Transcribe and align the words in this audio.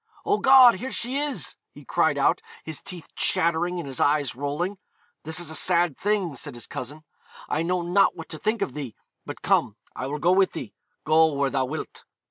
'Oh 0.25 0.39
God, 0.39 0.77
here 0.77 0.89
she 0.91 1.17
is!' 1.19 1.55
he 1.75 1.85
cried 1.85 2.17
out, 2.17 2.41
his 2.63 2.81
teeth 2.81 3.09
chattering 3.13 3.77
and 3.79 3.87
his 3.87 3.99
eyes 3.99 4.33
rolling. 4.33 4.79
'This 5.25 5.39
is 5.41 5.51
a 5.51 5.55
sad 5.55 5.95
thing,' 5.95 6.33
said 6.35 6.55
his 6.55 6.65
cousin: 6.65 7.03
'I 7.49 7.61
know 7.61 7.81
not 7.83 8.15
what 8.15 8.27
to 8.29 8.39
think 8.39 8.63
of 8.63 8.73
thee; 8.73 8.95
but 9.27 9.43
come, 9.43 9.75
I 9.95 10.07
will 10.07 10.17
go 10.17 10.31
with 10.31 10.53
thee, 10.53 10.73
go 11.03 11.31
where 11.33 11.51
thou 11.51 11.65
wilt.' 11.65 12.03